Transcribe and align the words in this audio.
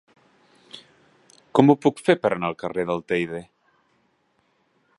Com 1.59 1.69
ho 1.69 1.75
puc 1.85 2.01
fer 2.07 2.15
per 2.23 2.31
anar 2.37 2.49
al 2.53 2.57
carrer 2.63 2.87
del 2.91 3.05
Teide? 3.13 3.43